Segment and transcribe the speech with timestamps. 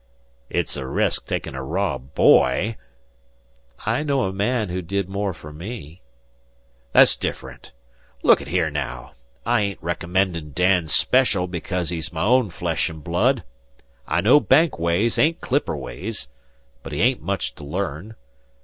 [0.49, 2.75] "It's a resk taking a raw boy"
[3.95, 6.01] "I know a man who did more for me."
[6.91, 7.71] "That's diff'runt.
[8.23, 9.11] Look at here naow,
[9.45, 13.43] I ain't recommendin' Dan special because he's my own flesh an' blood.
[14.07, 16.29] I know Bank ways ain't clipper ways,
[16.81, 18.15] but he hain't much to learn.